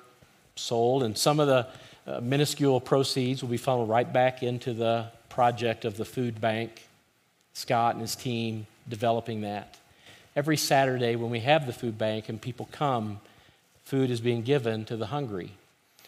[0.56, 1.68] sold, and some of the
[2.08, 6.88] uh, minuscule proceeds will be funneled right back into the project of the food bank.
[7.54, 9.78] Scott and his team developing that.
[10.36, 13.20] Every Saturday, when we have the food bank and people come,
[13.84, 15.52] food is being given to the hungry.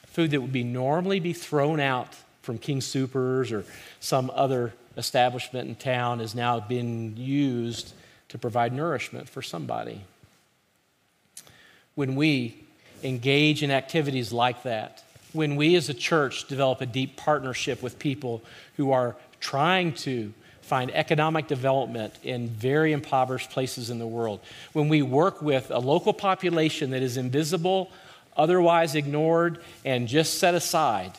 [0.08, 3.66] Food that would be normally be thrown out from King Soopers or
[4.00, 7.94] some other establishment in town is now being used
[8.30, 10.02] to provide nourishment for somebody.
[11.96, 12.64] When we
[13.04, 18.00] engage in activities like that, when we as a church develop a deep partnership with
[18.00, 18.42] people
[18.78, 24.40] who are trying to find economic development in very impoverished places in the world,
[24.74, 27.92] when we work with a local population that is invisible,
[28.38, 31.12] otherwise ignored, and just set aside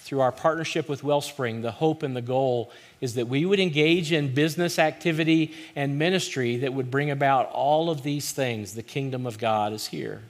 [0.00, 4.12] through our partnership with Wellspring, the hope and the goal is that we would engage
[4.12, 8.74] in business activity and ministry that would bring about all of these things.
[8.74, 10.22] The kingdom of God is here.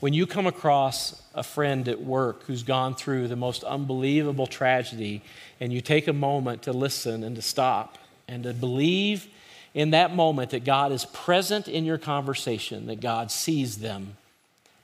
[0.00, 5.22] When you come across a friend at work who's gone through the most unbelievable tragedy,
[5.60, 9.28] and you take a moment to listen and to stop and to believe
[9.74, 14.16] in that moment that God is present in your conversation, that God sees them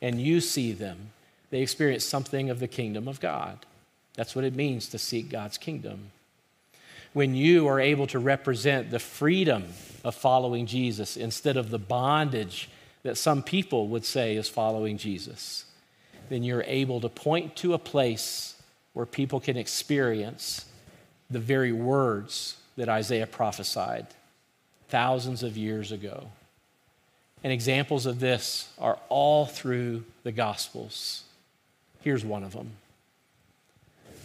[0.02, 1.12] and you see them,
[1.50, 3.64] they experience something of the kingdom of God.
[4.14, 6.10] That's what it means to seek God's kingdom.
[7.12, 9.64] When you are able to represent the freedom
[10.04, 12.68] of following Jesus instead of the bondage
[13.02, 15.64] that some people would say is following Jesus,
[16.28, 18.60] then you're able to point to a place
[18.92, 20.66] where people can experience
[21.30, 24.06] the very words that Isaiah prophesied
[24.88, 26.28] thousands of years ago.
[27.44, 31.24] And examples of this are all through the Gospels.
[32.06, 32.70] Here's one of them.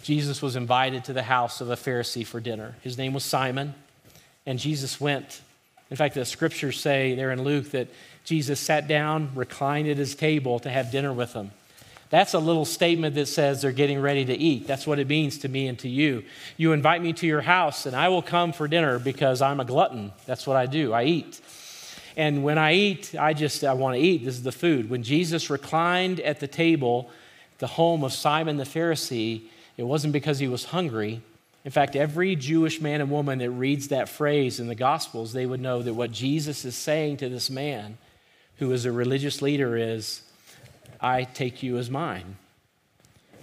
[0.04, 2.76] Jesus was invited to the house of a Pharisee for dinner.
[2.84, 3.74] His name was Simon,
[4.46, 5.42] and Jesus went.
[5.90, 7.88] In fact, the scriptures say there in Luke that
[8.24, 11.50] Jesus sat down, reclined at his table to have dinner with them.
[12.12, 14.68] That's a little statement that says they're getting ready to eat.
[14.68, 16.24] That's what it means to me and to you.
[16.58, 19.66] You invite me to your house, and I will come for dinner because I'm a
[19.66, 20.12] glutton.
[20.28, 20.94] That's what I do.
[20.94, 21.42] I eat.
[22.16, 24.24] And when I eat, I just I want to eat.
[24.24, 24.88] This is the food.
[24.88, 27.10] When Jesus reclined at the table,
[27.62, 29.44] the home of Simon the Pharisee,
[29.78, 31.22] it wasn't because he was hungry.
[31.64, 35.46] In fact, every Jewish man and woman that reads that phrase in the Gospels, they
[35.46, 38.00] would know that what Jesus is saying to this man
[38.58, 40.24] who is a religious leader is,
[41.00, 42.38] I take you as mine,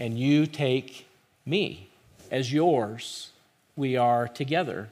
[0.01, 1.07] and you take
[1.47, 1.89] me
[2.29, 3.31] as yours.
[3.77, 4.89] We are together.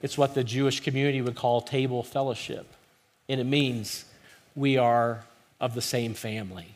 [0.00, 2.72] It's what the Jewish community would call table fellowship,
[3.28, 4.06] and it means
[4.56, 5.24] we are
[5.60, 6.74] of the same family.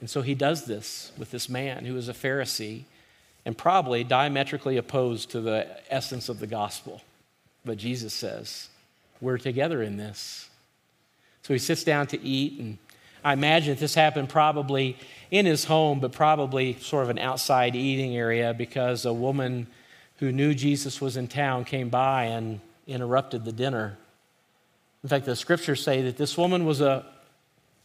[0.00, 2.84] And so he does this with this man who is a Pharisee
[3.44, 7.02] and probably diametrically opposed to the essence of the gospel.
[7.64, 8.68] But Jesus says,
[9.20, 10.48] We're together in this.
[11.42, 12.78] So he sits down to eat, and
[13.24, 14.96] I imagine this happened probably
[15.30, 19.68] in his home, but probably sort of an outside eating area because a woman
[20.18, 23.96] who knew Jesus was in town came by and interrupted the dinner.
[25.02, 27.06] In fact, the scriptures say that this woman was a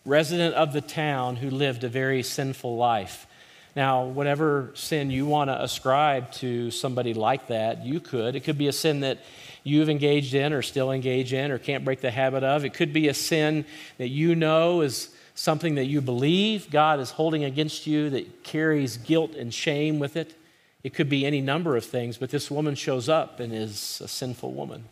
[0.05, 3.27] resident of the town who lived a very sinful life.
[3.75, 8.35] Now, whatever sin you want to ascribe to somebody like that, you could.
[8.35, 9.19] It could be a sin that
[9.63, 12.65] you've engaged in or still engage in or can't break the habit of.
[12.65, 13.65] It could be a sin
[13.97, 18.97] that you know is something that you believe God is holding against you that carries
[18.97, 20.35] guilt and shame with it.
[20.83, 24.07] It could be any number of things, but this woman shows up and is a
[24.07, 24.85] sinful woman.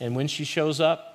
[0.00, 1.13] And when she shows up,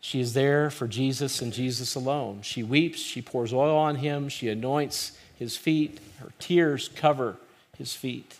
[0.00, 2.40] she is there for Jesus and Jesus alone.
[2.42, 7.36] She weeps, she pours oil on him, she anoints his feet, her tears cover
[7.76, 8.36] his feet.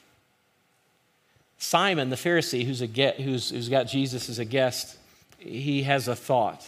[1.58, 4.96] Simon, the Pharisee, who's, a get, who's, who's got Jesus as a guest,
[5.38, 6.66] he has a thought.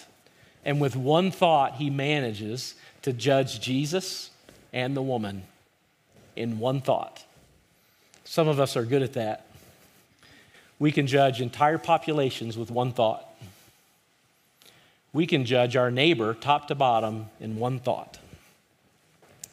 [0.64, 4.30] And with one thought, he manages to judge Jesus
[4.72, 5.45] and the woman
[6.36, 7.24] in one thought.
[8.24, 9.47] Some of us are good at that.
[10.78, 13.26] We can judge entire populations with one thought.
[15.12, 18.18] We can judge our neighbor top to bottom in one thought.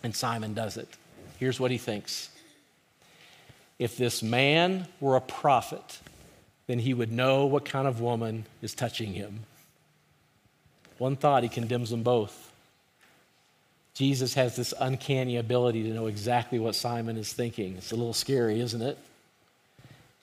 [0.03, 0.87] And Simon does it.
[1.37, 2.29] Here's what he thinks
[3.77, 5.99] If this man were a prophet,
[6.67, 9.41] then he would know what kind of woman is touching him.
[10.97, 12.51] One thought, he condemns them both.
[13.95, 17.75] Jesus has this uncanny ability to know exactly what Simon is thinking.
[17.75, 18.97] It's a little scary, isn't it?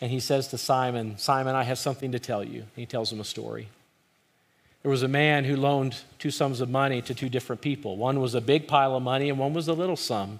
[0.01, 2.65] And he says to Simon, Simon, I have something to tell you.
[2.75, 3.69] He tells him a story.
[4.83, 7.97] There was a man who loaned two sums of money to two different people.
[7.97, 10.39] One was a big pile of money, and one was a little sum.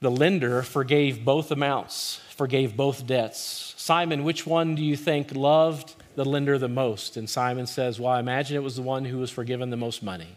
[0.00, 3.74] The lender forgave both amounts, forgave both debts.
[3.76, 7.16] Simon, which one do you think loved the lender the most?
[7.16, 10.02] And Simon says, Well, I imagine it was the one who was forgiven the most
[10.02, 10.36] money.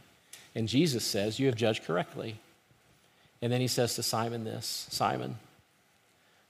[0.56, 2.36] And Jesus says, You have judged correctly.
[3.42, 5.38] And then he says to Simon this Simon,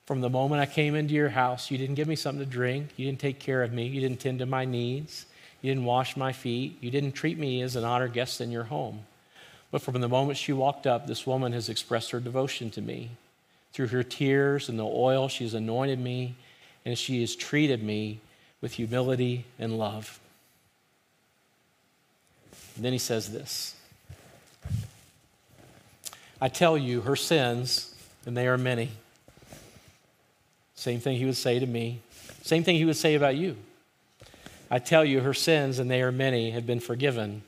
[0.05, 2.89] from the moment I came into your house, you didn't give me something to drink.
[2.97, 3.87] You didn't take care of me.
[3.87, 5.25] You didn't tend to my needs.
[5.63, 6.77] You didn't wash my feet.
[6.81, 9.05] You didn't treat me as an honored guest in your home.
[9.71, 13.11] But from the moment she walked up, this woman has expressed her devotion to me.
[13.71, 16.35] Through her tears and the oil, she has anointed me,
[16.85, 18.19] and she has treated me
[18.59, 20.19] with humility and love.
[22.75, 23.75] And then he says this
[26.41, 27.95] I tell you, her sins,
[28.25, 28.89] and they are many.
[30.75, 32.01] Same thing he would say to me.
[32.41, 33.55] Same thing he would say about you.
[34.73, 37.43] I tell you, her sins, and they are many, have been forgiven.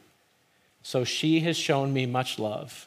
[0.84, 2.86] So she has shown me much love.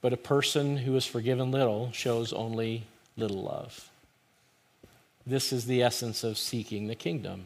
[0.00, 2.84] But a person who is forgiven little shows only
[3.18, 3.90] little love.
[5.26, 7.44] This is the essence of seeking the kingdom.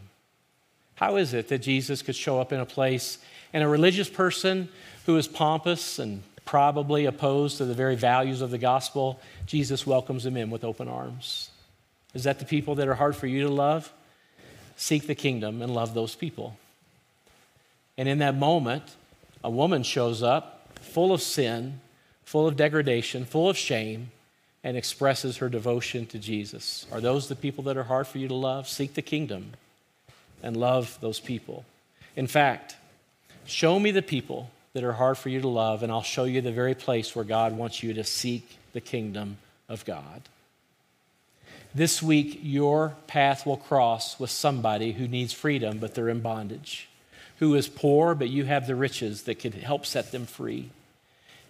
[0.94, 3.18] How is it that Jesus could show up in a place
[3.52, 4.68] and a religious person
[5.06, 10.24] who is pompous and probably opposed to the very values of the gospel, Jesus welcomes
[10.24, 11.50] him in with open arms?
[12.14, 13.92] Is that the people that are hard for you to love?
[14.82, 16.56] Seek the kingdom and love those people.
[17.96, 18.82] And in that moment,
[19.44, 21.80] a woman shows up full of sin,
[22.24, 24.10] full of degradation, full of shame,
[24.64, 26.84] and expresses her devotion to Jesus.
[26.90, 28.68] Are those the people that are hard for you to love?
[28.68, 29.52] Seek the kingdom
[30.42, 31.64] and love those people.
[32.16, 32.74] In fact,
[33.46, 36.40] show me the people that are hard for you to love, and I'll show you
[36.40, 39.36] the very place where God wants you to seek the kingdom
[39.68, 40.22] of God.
[41.74, 46.88] This week, your path will cross with somebody who needs freedom, but they're in bondage,
[47.38, 50.68] who is poor, but you have the riches that could help set them free.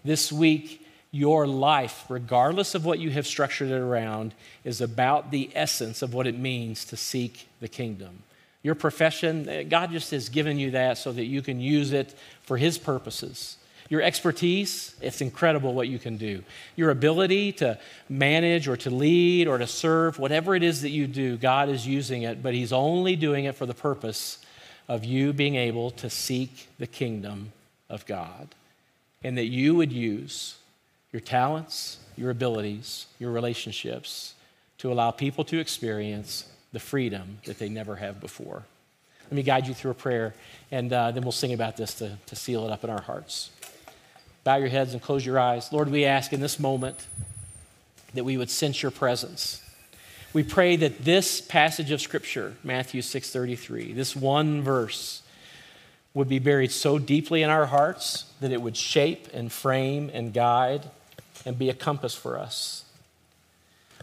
[0.04, 5.50] This week, your life, regardless of what you have structured it around, is about the
[5.54, 8.22] essence of what it means to seek the kingdom.
[8.62, 12.56] Your profession, God just has given you that so that you can use it for
[12.56, 13.56] His purposes.
[13.92, 16.42] Your expertise, it's incredible what you can do.
[16.76, 17.78] Your ability to
[18.08, 21.86] manage or to lead or to serve, whatever it is that you do, God is
[21.86, 24.38] using it, but He's only doing it for the purpose
[24.88, 27.52] of you being able to seek the kingdom
[27.90, 28.54] of God.
[29.22, 30.56] And that you would use
[31.12, 34.32] your talents, your abilities, your relationships
[34.78, 38.62] to allow people to experience the freedom that they never have before.
[39.24, 40.32] Let me guide you through a prayer,
[40.70, 43.50] and uh, then we'll sing about this to, to seal it up in our hearts.
[44.44, 45.72] Bow your heads and close your eyes.
[45.72, 47.06] Lord, we ask in this moment
[48.14, 49.62] that we would sense your presence.
[50.32, 55.22] We pray that this passage of scripture, Matthew 6:33, this one verse
[56.14, 60.32] would be buried so deeply in our hearts that it would shape and frame and
[60.32, 60.90] guide
[61.46, 62.84] and be a compass for us.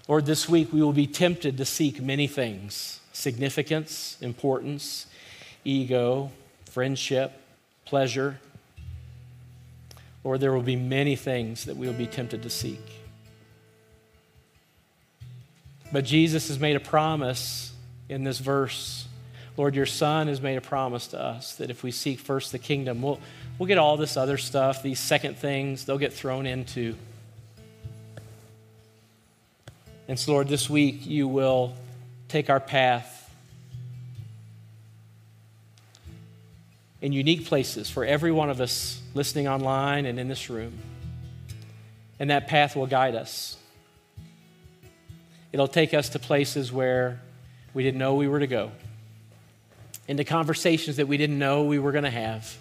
[0.08, 5.06] Lord, this week we will be tempted to seek many things significance, importance,
[5.66, 6.32] ego,
[6.66, 7.34] friendship,
[7.86, 8.40] pleasure,
[10.24, 12.82] Lord, there will be many things that we will be tempted to seek.
[15.92, 17.74] But Jesus has made a promise
[18.10, 19.08] in this verse.
[19.58, 22.60] Lord, your Son has made a promise to us that if we seek first the
[22.60, 23.20] kingdom, we'll,
[23.58, 26.96] we'll get all this other stuff, these second things, they'll get thrown into.
[30.08, 31.74] And so, Lord, this week you will
[32.28, 33.19] take our path
[37.02, 40.74] in unique places for every one of us listening online and in this room.
[42.20, 43.56] And that path will guide us.
[45.52, 47.22] It'll take us to places where
[47.74, 48.72] we didn't know we were to go,
[50.08, 52.58] into conversations that we didn't know we were going to have.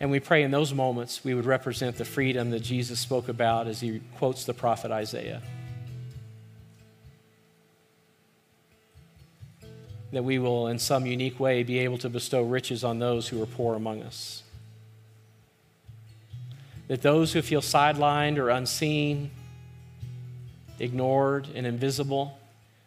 [0.00, 3.66] And we pray in those moments we would represent the freedom that Jesus spoke about
[3.66, 5.42] as he quotes the prophet Isaiah.
[10.14, 13.42] That we will, in some unique way, be able to bestow riches on those who
[13.42, 14.44] are poor among us.
[16.86, 19.32] That those who feel sidelined or unseen,
[20.78, 22.38] ignored, and invisible,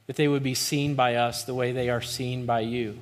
[0.05, 2.97] that they would be seen by us the way they are seen by you.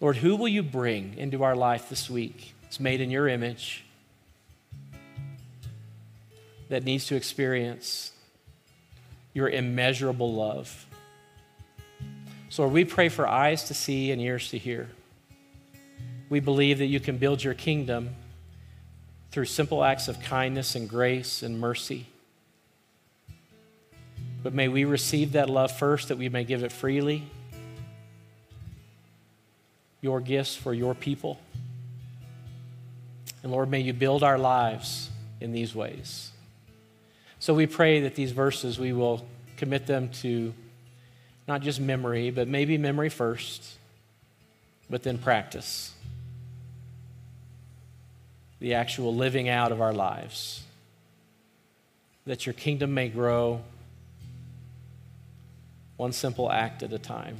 [0.00, 2.54] Lord, who will you bring into our life this week?
[2.64, 3.84] It's made in your image
[6.68, 8.10] that needs to experience
[9.34, 10.86] your immeasurable love.
[12.48, 14.88] So, Lord, we pray for eyes to see and ears to hear.
[16.28, 18.10] We believe that you can build your kingdom
[19.30, 22.06] through simple acts of kindness and grace and mercy.
[24.42, 27.24] But may we receive that love first, that we may give it freely.
[30.00, 31.38] Your gifts for your people.
[33.42, 35.08] And Lord, may you build our lives
[35.40, 36.31] in these ways.
[37.42, 39.26] So we pray that these verses, we will
[39.56, 40.54] commit them to
[41.48, 43.78] not just memory, but maybe memory first,
[44.88, 45.92] but then practice.
[48.60, 50.62] The actual living out of our lives.
[52.26, 53.62] That your kingdom may grow
[55.96, 57.38] one simple act at a time.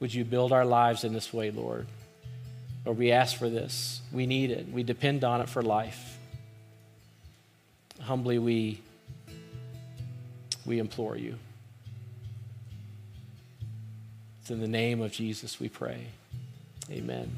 [0.00, 1.86] Would you build our lives in this way, Lord?
[2.84, 4.00] Lord, we ask for this.
[4.10, 4.68] We need it.
[4.72, 6.18] We depend on it for life.
[8.00, 8.80] Humbly, we
[10.64, 11.36] we implore you.
[14.40, 16.06] It's in the name of Jesus we pray.
[16.90, 17.30] Amen.